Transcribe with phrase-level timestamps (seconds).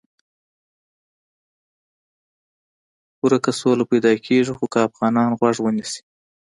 [3.23, 6.01] ورکه سوله پیدا کېږي خو که افغانان غوږ ونیسي.